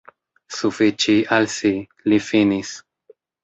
[0.59, 1.75] Sufiĉi al si,
[2.09, 2.77] li finis.